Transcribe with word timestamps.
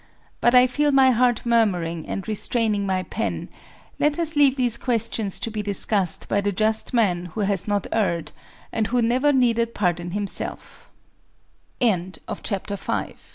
But 0.41 0.53
1 0.55 0.67
feel 0.69 0.91
my 0.91 1.11
heart 1.11 1.45
murmuring 1.45 2.07
and 2.07 2.27
restraining 2.27 2.87
my 2.87 3.03
pen; 3.03 3.49
let 3.99 4.17
us 4.17 4.35
leave 4.35 4.55
these 4.55 4.75
questions 4.75 5.39
to 5.39 5.51
be 5.51 5.61
discussed 5.61 6.27
by 6.27 6.41
the 6.41 6.51
just 6.51 6.91
man 6.91 7.25
who 7.37 7.41
has 7.41 7.67
not 7.67 7.85
erred, 7.91 8.31
and 8.71 8.87
who 8.87 8.99
never 9.03 9.31
nee 9.31 9.53